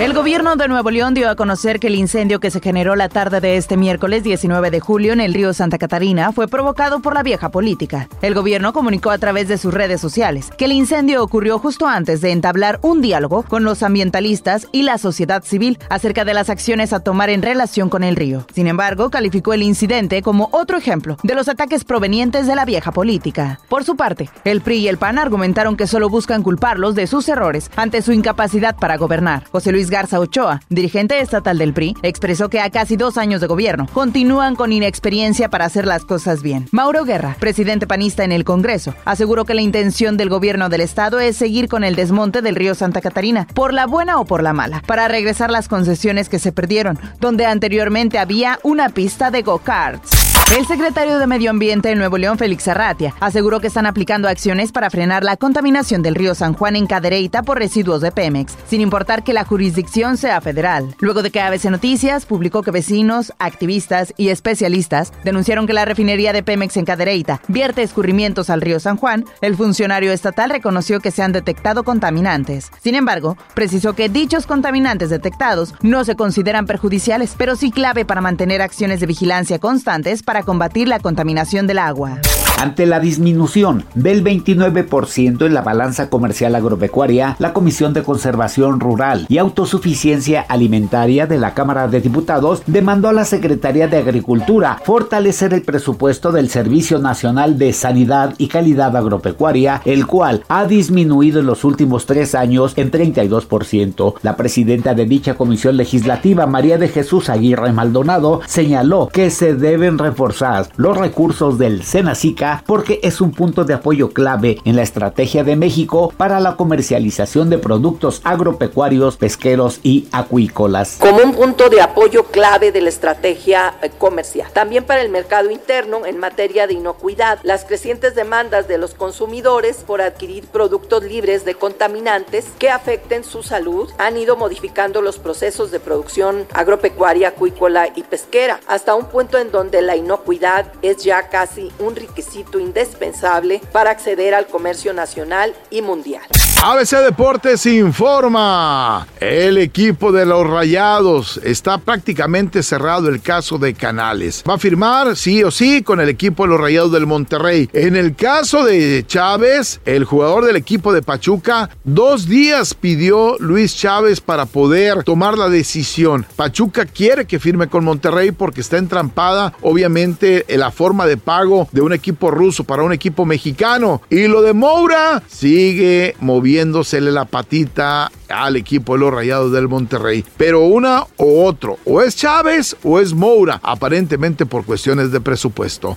[0.00, 3.10] El gobierno de Nuevo León dio a conocer que el incendio que se generó la
[3.10, 7.12] tarde de este miércoles 19 de julio en el río Santa Catarina fue provocado por
[7.12, 8.08] la vieja política.
[8.22, 12.22] El gobierno comunicó a través de sus redes sociales que el incendio ocurrió justo antes
[12.22, 16.94] de entablar un diálogo con los ambientalistas y la sociedad civil acerca de las acciones
[16.94, 18.46] a tomar en relación con el río.
[18.54, 22.90] Sin embargo, calificó el incidente como otro ejemplo de los ataques provenientes de la vieja
[22.90, 23.60] política.
[23.68, 27.28] Por su parte, el PRI y el PAN argumentaron que solo buscan culparlos de sus
[27.28, 29.44] errores ante su incapacidad para gobernar.
[29.52, 33.46] José Luis Garza Ochoa, dirigente estatal del PRI, expresó que a casi dos años de
[33.46, 36.68] gobierno continúan con inexperiencia para hacer las cosas bien.
[36.70, 41.20] Mauro Guerra, presidente panista en el Congreso, aseguró que la intención del gobierno del estado
[41.20, 44.52] es seguir con el desmonte del río Santa Catarina, por la buena o por la
[44.52, 50.29] mala, para regresar las concesiones que se perdieron, donde anteriormente había una pista de go-karts.
[50.50, 54.72] El secretario de Medio Ambiente en Nuevo León, Félix Arratia, aseguró que están aplicando acciones
[54.72, 58.80] para frenar la contaminación del río San Juan en Cadereyta por residuos de Pemex, sin
[58.80, 60.92] importar que la jurisdicción sea federal.
[60.98, 66.32] Luego de que ABC Noticias publicó que vecinos, activistas y especialistas denunciaron que la refinería
[66.32, 71.12] de Pemex en Cadereyta vierte escurrimientos al río San Juan, el funcionario estatal reconoció que
[71.12, 72.72] se han detectado contaminantes.
[72.82, 78.20] Sin embargo, precisó que dichos contaminantes detectados no se consideran perjudiciales, pero sí clave para
[78.20, 82.18] mantener acciones de vigilancia constantes para combatir la contaminación del agua.
[82.60, 89.24] Ante la disminución del 29% en la balanza comercial agropecuaria, la Comisión de Conservación Rural
[89.30, 95.54] y Autosuficiencia Alimentaria de la Cámara de Diputados demandó a la Secretaría de Agricultura fortalecer
[95.54, 101.46] el presupuesto del Servicio Nacional de Sanidad y Calidad Agropecuaria, el cual ha disminuido en
[101.46, 104.16] los últimos tres años en 32%.
[104.20, 109.96] La presidenta de dicha comisión legislativa, María de Jesús Aguirre Maldonado, señaló que se deben
[109.96, 115.44] reforzar los recursos del Senacica porque es un punto de apoyo clave en la estrategia
[115.44, 120.96] de México para la comercialización de productos agropecuarios, pesqueros y acuícolas.
[120.98, 124.50] Como un punto de apoyo clave de la estrategia eh, comercial.
[124.52, 129.78] También para el mercado interno en materia de inocuidad, las crecientes demandas de los consumidores
[129.86, 135.70] por adquirir productos libres de contaminantes que afecten su salud han ido modificando los procesos
[135.70, 141.28] de producción agropecuaria, acuícola y pesquera, hasta un punto en donde la inocuidad es ya
[141.28, 146.22] casi un requisito indispensable para acceder al comercio nacional y mundial.
[146.62, 149.06] ABC Deportes informa.
[149.18, 154.44] El equipo de los Rayados está prácticamente cerrado el caso de Canales.
[154.46, 157.70] Va a firmar sí o sí con el equipo de los Rayados del Monterrey.
[157.72, 163.74] En el caso de Chávez, el jugador del equipo de Pachuca, dos días pidió Luis
[163.74, 166.26] Chávez para poder tomar la decisión.
[166.36, 171.68] Pachuca quiere que firme con Monterrey porque está entrampada, obviamente, en la forma de pago
[171.72, 174.02] de un equipo ruso para un equipo mexicano.
[174.10, 179.68] Y lo de Moura sigue moviendo viéndosele la patita al equipo de los Rayados del
[179.68, 180.24] Monterrey.
[180.36, 185.96] Pero una o otro, o es Chávez o es Moura, aparentemente por cuestiones de presupuesto.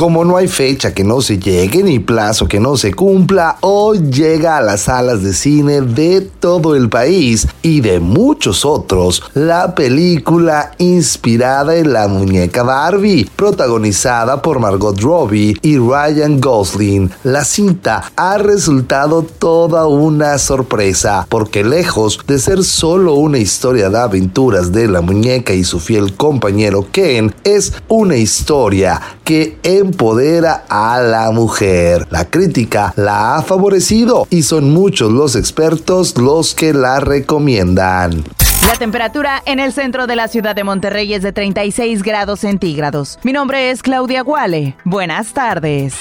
[0.00, 3.98] Como no hay fecha que no se llegue ni plazo que no se cumpla, hoy
[4.10, 9.74] llega a las salas de cine de todo el país y de muchos otros la
[9.74, 17.10] película inspirada en la muñeca Barbie, protagonizada por Margot Robbie y Ryan Gosling.
[17.22, 23.98] La cinta ha resultado toda una sorpresa porque lejos de ser solo una historia de
[23.98, 29.58] aventuras de la muñeca y su fiel compañero Ken, es una historia que
[29.90, 32.06] empodera a la mujer.
[32.10, 38.24] La crítica la ha favorecido y son muchos los expertos los que la recomiendan.
[38.68, 43.18] La temperatura en el centro de la ciudad de Monterrey es de 36 grados centígrados.
[43.24, 44.76] Mi nombre es Claudia Guale.
[44.84, 45.94] Buenas tardes.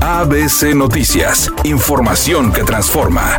[0.00, 3.38] ABC Noticias, información que transforma.